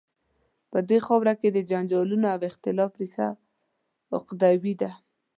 په 0.71 0.79
دې 0.89 0.99
خاوره 1.07 1.33
کې 1.41 1.49
د 1.51 1.57
جنجالونو 1.69 2.25
او 2.33 2.39
اختلافات 2.51 2.99
ریښه 3.01 3.27
عقیدوي 4.15 4.73
ده. 4.81 4.91